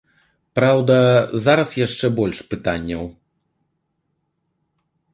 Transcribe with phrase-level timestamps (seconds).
[0.59, 0.95] Праўда,
[1.45, 3.03] зараз яшчэ больш пытанняў.